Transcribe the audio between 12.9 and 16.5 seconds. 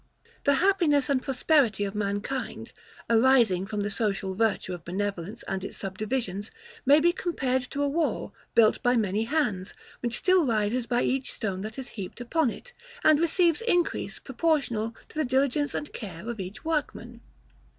and receives increase proportional to the diligence and care of